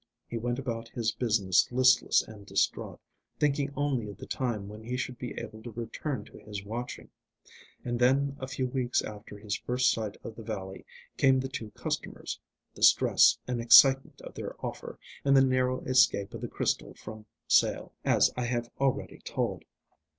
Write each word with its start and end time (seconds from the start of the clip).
He 0.27 0.37
went 0.39 0.57
about 0.57 0.89
his 0.89 1.11
business 1.11 1.67
listless 1.71 2.23
and 2.23 2.43
distraught, 2.47 2.99
thinking 3.37 3.71
only 3.75 4.07
of 4.09 4.17
the 4.17 4.25
time 4.25 4.67
when 4.67 4.81
he 4.83 4.97
should 4.97 5.19
be 5.19 5.39
able 5.39 5.61
to 5.61 5.69
return 5.69 6.25
to 6.25 6.39
his 6.39 6.63
watching. 6.65 7.11
And 7.85 7.99
then 7.99 8.35
a 8.39 8.47
few 8.47 8.65
weeks 8.65 9.03
after 9.03 9.37
his 9.37 9.55
first 9.55 9.91
sight 9.91 10.17
of 10.23 10.33
the 10.37 10.41
valley 10.41 10.87
came 11.17 11.39
the 11.39 11.47
two 11.49 11.69
customers, 11.75 12.39
the 12.73 12.81
stress 12.81 13.37
and 13.47 13.61
excitement 13.61 14.21
of 14.21 14.33
their 14.33 14.55
offer, 14.65 14.97
and 15.23 15.37
the 15.37 15.45
narrow 15.45 15.81
escape 15.81 16.33
of 16.33 16.41
the 16.41 16.47
crystal 16.47 16.95
from 16.95 17.27
sale, 17.47 17.93
as 18.03 18.31
I 18.35 18.45
have 18.45 18.71
already 18.79 19.19
told. 19.19 19.65